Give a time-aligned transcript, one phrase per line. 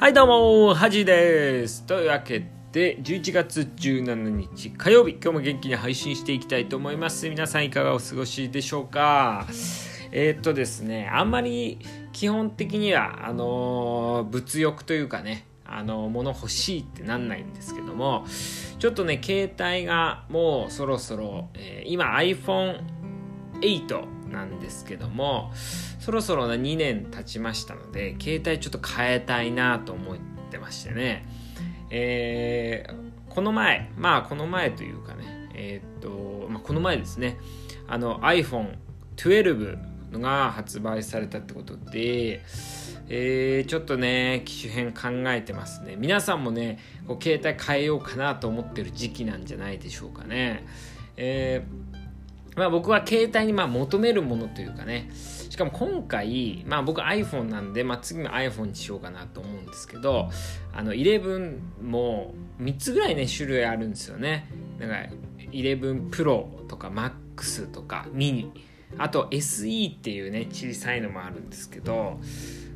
[0.00, 1.84] はいどうもはじです。
[1.84, 5.18] というわけで11月17日火曜日。
[5.22, 7.28] 今日も元気に配信していきたいと思います。
[7.28, 9.46] 皆さんいかがお過ごしでしょうか？
[10.10, 11.80] えー、っとですねあんまり
[12.12, 18.24] 基本的にはあの、物欲というかねあの物欲しいってなんないんですけども
[18.78, 25.52] ちょっとね携帯がもうそろそろ、えー、今 iPhone8 なんですけども
[25.98, 30.16] そろそろ2年経ちましたので携帯ちょっと変えたいなと思っ
[30.50, 31.26] てましてね。
[31.92, 37.38] えー、この前まあこの前というかねえー、っと、まあ、この前ですね。
[37.86, 42.42] あの iPhone12 が発売されたってことで、
[43.08, 45.96] えー、ちょっとね機種変考えてますね。
[45.96, 50.64] 皆さんもねこう携帯変えようかなと思ってる時期なんじゃないでしょうかね。
[51.16, 51.96] えー、
[52.56, 55.10] まあ僕は携帯にまあ求めるものというかね。
[55.50, 60.30] しかも今回、まあ僕 iPhone なんで、まあ次も iPhone にしようかなと思うんですけど、
[60.72, 64.48] あの11も3つぐらいね、種類あるんですよね。
[64.78, 65.08] だから
[65.52, 68.50] 11 Pro とか Max とか Mini、
[68.98, 72.20] あと SE っていうね、小さいのもあるんですけど、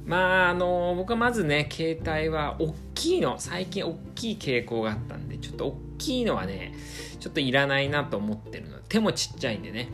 [0.05, 3.37] まああの僕はまずね携帯は大きいの。
[3.39, 6.75] 最近大きい傾向があったんでちょっと大きいのはね
[7.21, 9.91] ちょっといらないなと思ってるの手もちっちゃいんでね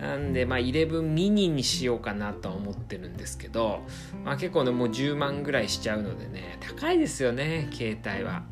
[0.00, 3.80] なんで、まあ、11ミニにしようかなとは思ってるんですけど、
[4.24, 8.44] まあ、結構ね、もう10万ぐらいしちゃうのでね、高いですよね、携帯は。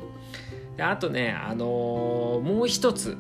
[0.77, 3.16] であとね、あのー、もう一つ、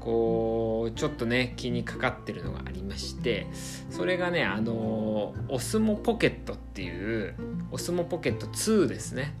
[0.00, 3.46] こう、ちょっとね、気にかかってるのがありまして、
[3.90, 7.34] それがね、あのー、オスモポケットっていう、
[7.72, 9.34] オスモポケット2ですね。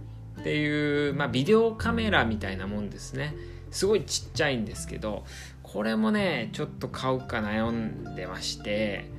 [0.46, 3.34] っていう、まあ、ビデオカメラみたいなもんですね。
[3.72, 5.24] すごいちっちゃいんですけど、
[5.64, 9.10] これもねちょっと買うか悩んでまして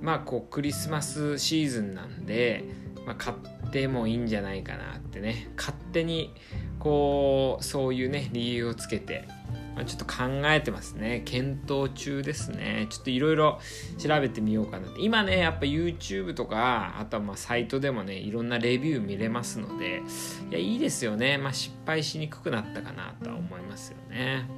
[0.00, 2.62] まあこうクリスマスシーズンなんで、
[3.04, 6.32] まあ、買ってもいいんじゃないかなってね勝手に
[6.78, 9.26] こうそういうね理由をつけて、
[9.84, 11.22] ちょっと考えてますね。
[11.24, 12.86] 検討中ですね。
[12.90, 13.60] ちょっといろいろ
[13.98, 20.02] 調べてみようかな今ねやっぱ YouTube とかあとはまあサイトでもねいろんなレビュー見れますので
[20.50, 21.38] いやいいですよね。
[21.38, 24.48] まあ失敗しにくくなったかなとは思いますよね。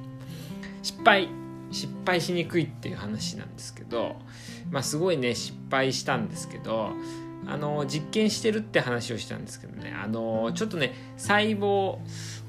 [0.83, 1.29] 失敗
[1.71, 4.15] 失敗しにくいっていう話なんですけど
[4.71, 6.91] まあすごいね失敗したんですけど
[7.47, 9.93] あの実験してるって話をしたんですけどね。
[9.93, 11.99] あのちょっとね細胞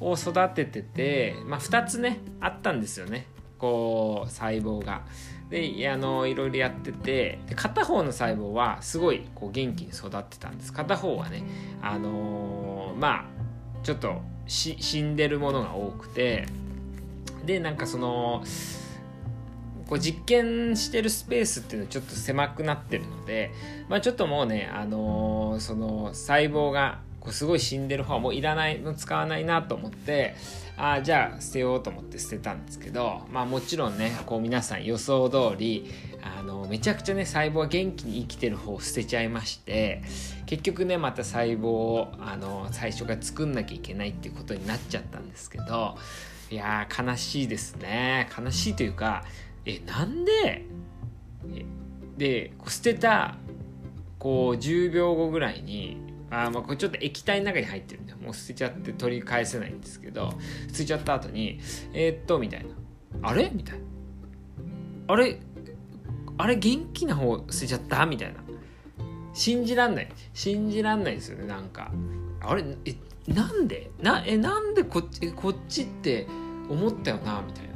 [0.01, 3.27] を育ててて、まあ、2つねあったんですよね。
[3.59, 5.03] こう細胞が。
[5.51, 10.73] であのいろいろやっててで片方の細胞はすごいこう元気に育ってたんです。
[10.73, 11.43] 片方はね
[11.81, 13.25] あのまあ
[13.83, 16.47] ちょっと死んでるものが多くて
[17.47, 18.43] でなんかその
[19.89, 23.51] こう実験してるスペースっていうのはちょっと狭くなってるので、
[23.89, 30.37] まあ、ちょっともうね、あのー、その細胞がこうすごい死んでる方はもういらないの使わないなと思って
[30.77, 35.91] あじゃあ捨てようと思って捨てたんですけど、まあ、もちろんねこう皆さん予想通り
[36.23, 40.03] あのめちゃくちゃね細胞が元気に生きてる方を捨てちゃいまして
[40.47, 45.97] 結局ねまた細胞をあの最初から作んなきゃいけないっていうことになっちゃったんですけど
[46.51, 48.27] いやー悲しいですね。
[48.39, 49.25] 悲しいというか
[49.69, 50.65] えなんで？
[52.17, 53.37] で捨てた
[54.19, 55.99] こう10秒後ぐらいに
[56.31, 60.33] あまあこれちょっと液体の中に入ってるんでもう捨てちゃって取り返せないんですけど
[60.73, 61.61] 捨てちゃった後に
[61.93, 62.71] えー、っとみたいな。
[63.23, 63.51] あれ？
[63.55, 63.85] みたいな。
[65.07, 65.39] あれ？
[66.39, 68.05] あれ元気な方捨てちゃった？
[68.05, 68.41] みたいな。
[69.33, 70.09] 信じらんない。
[70.35, 71.93] 信じらんないですよねなんか。
[72.41, 72.65] あれ？
[72.85, 72.97] え
[73.29, 73.91] なんで？
[74.03, 76.27] なえなんでこっちこっちって
[76.69, 77.75] 思ったよなみたいな。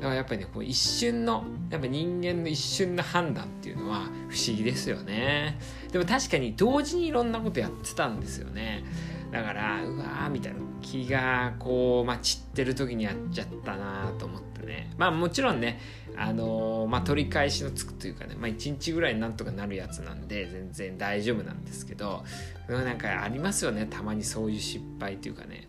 [0.00, 5.58] だからやっぱりねこう一瞬のやっぱ人間の一瞬の判断っていうのは不思議ですよね。
[5.92, 8.82] でも確かに同時にいろんなことやってたんですよね。
[9.30, 14.92] だからうわーみたいな気がこう、まあ、散ってる時にやっちゃったなと思ってね。
[14.96, 15.78] まあもちろんね
[16.16, 22.24] あのー、まあ取り返しのつくというかね、まあ、1日ぐらいなんとかなるやつなんで全然大丈夫なんですけど
[22.68, 23.86] なんかありますよね。
[23.88, 25.68] たまにそういう失敗というかね。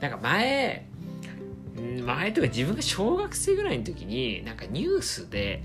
[0.00, 0.88] なんか前
[1.76, 5.62] 前とか自分が小学生ぐらいの時になんかニュースで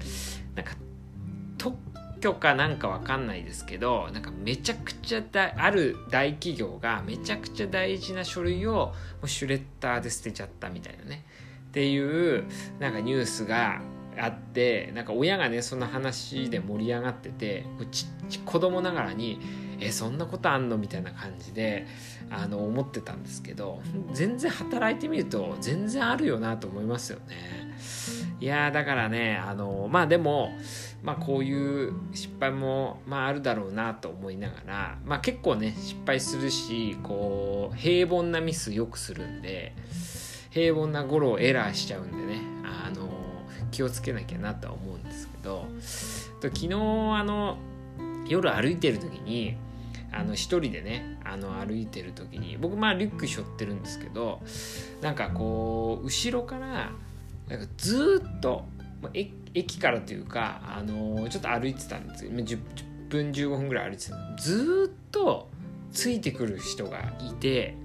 [0.55, 0.73] なんか
[1.57, 1.77] 特
[2.19, 8.93] 許かなんかわかんないですけどなんかめちゃくちゃだある大企業がめちゃくちゃ大事な書類をも
[9.23, 11.25] うシュレッダーで捨てちゃったみたいなね。
[11.69, 12.43] っていう
[12.79, 13.81] なんかニュースが
[14.17, 19.39] あってなんか親がねその話で盛り上がっててちち子供ながらに
[19.81, 21.86] 「えそんなことあんの?」みたいな感じで
[22.30, 23.81] あの思ってたんですけど
[24.13, 27.72] 全然働いてみると全然あるよなと思いますよね。
[28.39, 30.51] いやだからねあのまあでも
[31.04, 39.74] まあこういう失敗もまああるだろうなと思いながらまあ結構ね失敗するしこう平凡なミスよくするんで
[40.50, 43.10] 平凡なゴロをエラーしちゃうんでねあの
[43.72, 45.68] 気をつけなきゃなとは思うんですけど
[46.42, 47.57] 昨日あの
[48.28, 49.57] 夜歩いてる時に
[50.11, 54.41] あの一人でねあの歩いてる時に僕まあリュック背負ってるんですけど
[55.01, 56.91] なんかこう後ろから
[57.47, 58.65] なんかずっと
[59.53, 62.31] 駅からというかあのちょっと歩いてたんですよ。
[62.31, 62.59] 10, 10
[63.09, 65.49] 分15分ぐらい歩いてたずっと
[65.91, 67.75] ついてくる人がいて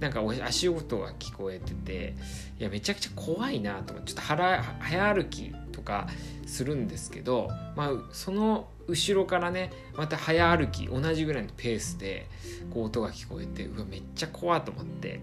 [0.00, 2.14] なんか足音が聞こえてて
[2.58, 6.08] いやめちゃくちゃ怖いなとかちょっと早歩きとか
[6.46, 12.26] するんですけど、まあ、その後ろからねまた早歩き同じぐらいのペースで
[12.72, 15.20] こう音が聞こえてうわめっちゃ怖いと思って。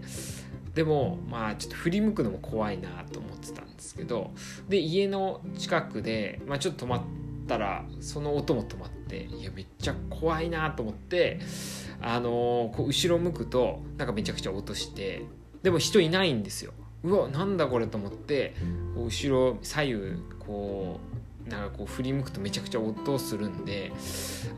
[0.74, 4.30] でもまあちょっと振り向くのも怖いなと思ってたんですけど
[4.68, 7.00] で家の近くで、まあ、ちょっと止まっ
[7.48, 11.40] たらその音も止まっていやめっちゃ怖いなと思って
[12.00, 15.24] あのー、こう後ろ向くとなんかめちゃくちゃ音して
[15.64, 16.72] でも人いないんですよ。
[17.04, 18.54] うわなんだこれと思って
[18.96, 20.98] 後ろ左右こ
[21.46, 23.92] うなんかこう振り向くとめちゃくちゃ音するんで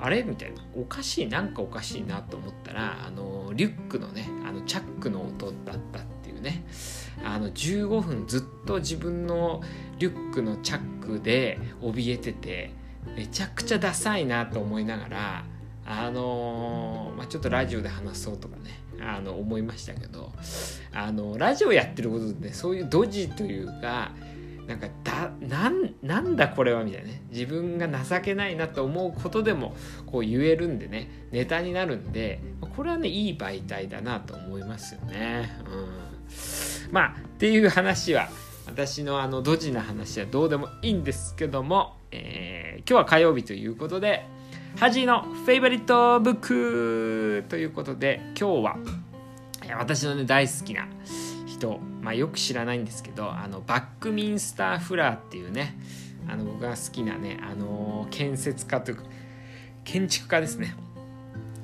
[0.01, 0.23] あれ？
[0.25, 0.63] みたいな。
[0.75, 6.65] おかしいなんかおかしいなと思ったらあのリュックのねあのチャックの音だったっていうね。
[7.25, 9.61] あの15分ずっと自分の
[9.99, 12.73] リュックのチャックで怯えてて
[13.15, 15.45] めちゃくちゃダサいなと思いながら
[15.85, 18.81] あのー、まあ、ちょっとラジオで話そうとかね。
[19.00, 20.32] あの思いましたけど
[20.93, 24.12] あのラジオやってることでそういうドジというか
[24.67, 29.75] なんかだなんなんだこれはみたいなね自分が情けないなと思うことでも
[30.06, 32.41] こう言えるんでねネタになるんで
[32.76, 35.50] これはねいい媒体だなと思いますよね。
[36.88, 38.29] うん、まあっていう話は
[38.67, 44.25] 私のあのドジな話はどうでもいいんですけども、えー、今日は火曜日ということで
[44.77, 48.79] ハジのフェイバリットブックということで今日は
[49.79, 50.89] 私のね大好きな
[51.47, 55.77] 人、まあ、よく知らないんですけどあのバックミンスター・フラーっていうね
[56.29, 59.03] あの僕が好きなね、あの建設家というか
[59.85, 60.77] 建築家ですね。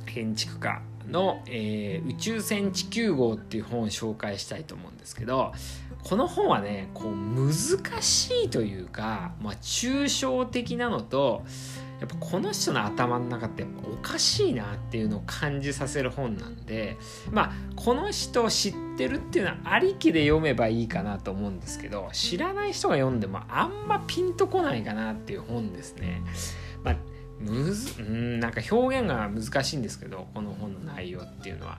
[0.06, 5.52] 建築家の、えー、宇宙船地球号っていう本を紹介したいと思うんですけど
[6.02, 7.52] この本はねこう難
[8.02, 11.44] しいというか、まあ、抽象的なのと
[12.00, 16.96] やっぱこの人の頭の中ってやっぱおかしいなっていうのを感じさせる本なんで
[17.30, 26.22] まあこの人を知ってるっていうのはありきで読めばいいかなと思うんですけど知らない人が読んでもあんまピンとこないかなっていう本ですね。
[26.84, 26.96] まあ
[27.38, 31.78] むずうんなんか表現が難しいんですけどこの本の内容っていうのは。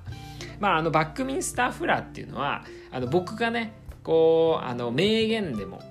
[0.60, 3.74] まああのバックミンスター・フラーっていうのはあの僕がね
[4.04, 5.81] こうあの名言でも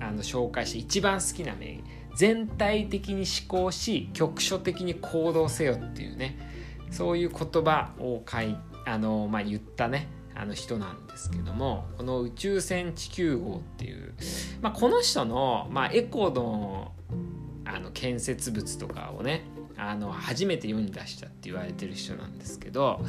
[0.00, 6.36] あの紹介して一番好きな名言全体的に思考し局所的に行動せよっていうね。
[6.90, 8.56] そういう言葉を書い
[8.86, 10.08] あの、まあ、言ったね。
[10.34, 14.14] あの人なんですけどもこの宇宙船地球号っていう、
[14.60, 16.92] まあ、この人の、まあ、エコの
[17.64, 19.42] あの建設物とかをね
[19.76, 23.00] あの初めて世に出したって言われてる人なんですけど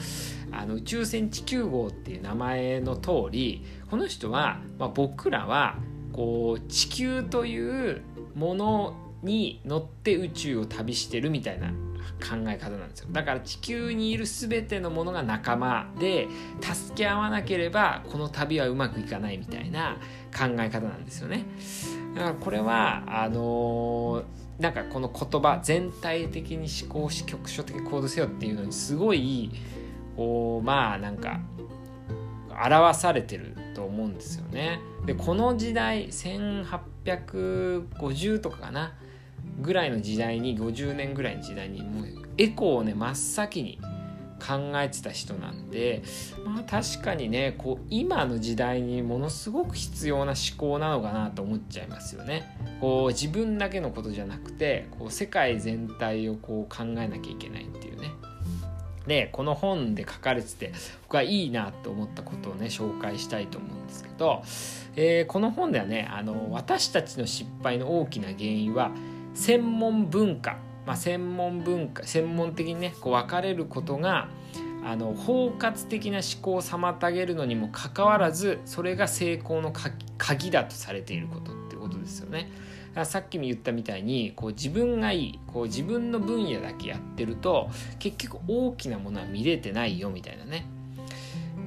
[0.51, 5.77] あの宇宙船地球号っていう名前の通りこの人は、まあ、僕らは
[6.13, 8.01] こう地球という
[8.39, 13.09] ものに乗って宇宙を旅してるみたいな考え方なんですよ。
[13.11, 16.27] だから地球にいる全てのものが仲間で
[16.61, 19.97] 助け合わなければこの旅はうまくいかないみたいな
[20.35, 21.45] 考え方なんですよね。
[22.15, 29.51] だからこれはあのー、なんかこの言葉全体的に思考し局所的行動せよっていうのにすごい
[30.15, 31.41] こうまあなんか
[32.61, 38.93] 表されてると思うんですよねでこの時代1850とかかな
[39.61, 42.05] ぐらいの時代に50年ぐらいの時代にもう
[42.37, 43.79] エコーをね真っ先に
[44.39, 46.01] 考えてた人なんで
[46.45, 52.57] まあ確かにねこう今の時代にものすごく必要な思考なのかなと思っちゃいますよね。
[52.79, 58.11] こう自分だけのことじゃなくてこう世界全体をこう考えなきゃいけないっていうね。
[59.09, 60.71] でこの本で書かれてて
[61.03, 64.43] 僕はいいなと思ったことをね紹介したいと思うんですけど、
[64.95, 68.91] えー、この本ではねあの私たちの失敗の大きな原因は
[69.33, 74.29] 専門文化、まあ、専門文化専門的にねこう分かれることが
[74.85, 79.73] あの包括的な思考を妨げるのにもかかわらずそれが成功の
[80.19, 82.49] 鍵だとされていることってことですよね。
[83.03, 87.69] さっきも言ったみたいにこう自分がいいこう自分の分野だけやってると
[87.99, 90.65] 結局大きなものは見れてないよみたいなね。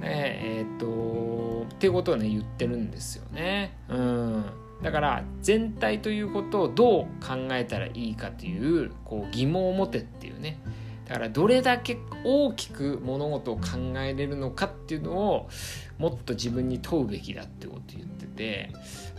[0.04, 3.76] えー、っとっていうことをね言ってるんですよね。
[3.88, 4.44] うん
[4.82, 10.58] だから全体ということをどう考えたらいいかというこう疑問を持てっていうね
[11.12, 13.62] だからどれだけ大きく物事を考
[13.98, 15.50] えれるのかっていうのを
[15.98, 18.70] もっと自分に問うべきだってこと言ってて、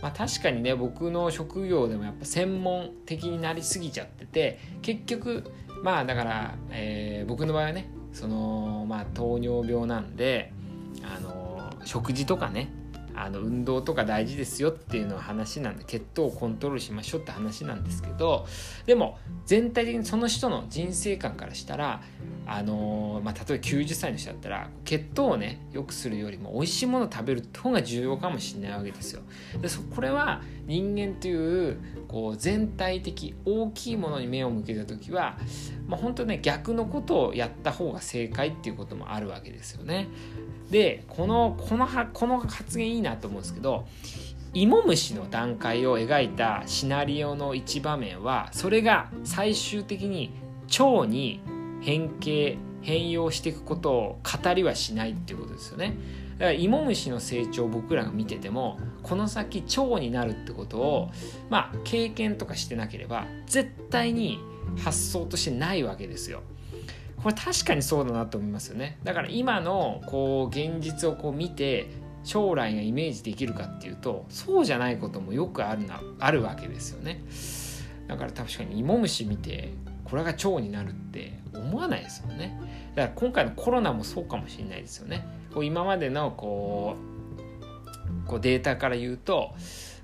[0.02, 5.44] まあ、確かにね僕の職業でもやっぱ専門的になりすぎちゃってて結局
[5.84, 10.52] まあだから、えー、僕の場合はねそのまあ糖尿病なんで
[11.04, 12.72] あの食事とかね
[13.16, 18.46] あの運動とか大事ですよっていうのは話なんで血糖をコントロールしましょうって話なんですけど
[18.86, 22.02] でも全体的にその人の人生観からしたら
[22.46, 29.22] あのまあ、例えば90歳の人だったら血糖をね良くするよりも美味しいものを食べる方が重要かもしれないわけですよ。
[29.62, 35.38] でこれは人間というこう全体的大きいものに目を向けた時は、
[35.86, 40.08] まあ、本当ね逆のことをやった方が正解っていうこともあるわけですよね。
[40.70, 43.86] でこのこのこの発言いいなと思うんですけど
[44.52, 50.32] 芋虫の段階を描いたシナリオの一場面はそれが最終的に
[50.78, 51.40] 腸に
[51.80, 55.96] 変形変容していくことを語りはしないっていうことですよね。
[56.38, 61.10] だから芋虫の成長を僕らが見ててもこの先腸になるってことを
[61.48, 64.38] まあ経験とかしてなければ絶対に
[64.82, 66.42] 発想としてないわけですよ。
[67.22, 68.98] これ確かにそうだなと思いますよね。
[69.02, 71.86] だから今のこう現実をこう見て
[72.24, 77.22] 将来がイメージできるかっていうとそうじゃないこともよくあるなあるわけですよね。
[78.08, 79.72] だから確かに芋虫見て
[80.04, 82.58] これが腸になるって思わないですよね。
[82.94, 85.26] だから今回のコロナもそうかもしれないですよね。
[85.52, 89.54] こう今までのこうこうデータから言うと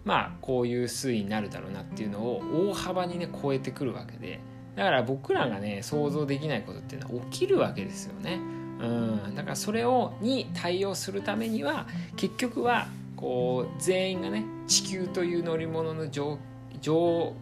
[0.04, 4.40] まあこういう推移になるだろうなっていうのを大幅にね超えてくるわけで。
[4.76, 8.40] だから僕らがね想像できないことっていうのは起きるわけですよね。
[8.80, 8.87] う
[9.28, 16.38] ん、だからそれをに対応するためには結局はこう全員がね地球という乗り物の乗
[16.80, 17.34] 乗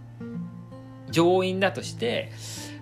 [1.10, 2.32] 乗員だとして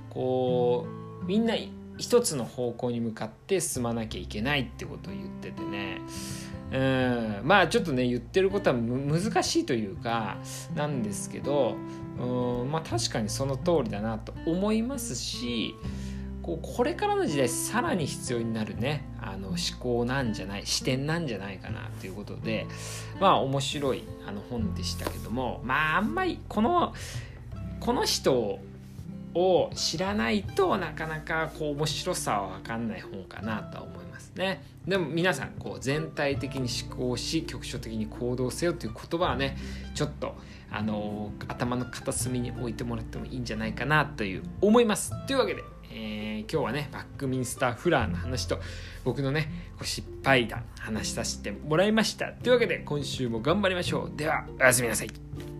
[0.08, 0.86] こ
[1.22, 1.54] うみんな
[1.98, 6.00] 一つの方向に向かって進まなきゃいけないってことを言っててね。
[6.72, 7.40] うん。
[7.44, 10.38] まあちょっとね言ってることは難しいというか
[10.74, 11.76] なんですけど
[12.18, 12.70] うん。
[12.70, 15.74] まあ確かにその通りだなと思いますし
[16.46, 22.66] こうこれからの時代さらに必要になるねあの思考なんじゃない視点なんじゃないかなということで
[23.20, 26.94] まあ面白いあの本でしたけどもまああんまりこの
[27.80, 28.60] この人
[29.34, 34.62] を知らないとなかなかこう面白さは分かんない本かなとは思いますね。
[34.86, 39.56] でも皆さんこう全体的に思考し局所的に行動せよという言葉はね
[39.96, 40.36] ちょっと
[40.70, 45.12] あの頭の片隅に置いてもらってもいいんじゃないかなという思います。
[45.26, 45.62] というわけで、
[45.92, 48.58] えー、今日はねバックミンスター・フラーの話と
[49.04, 49.50] 僕のね
[49.82, 52.32] 失敗談話させてもらいました。
[52.32, 54.16] というわけで今週も頑張りましょう。
[54.16, 55.55] ではおやすみなさい。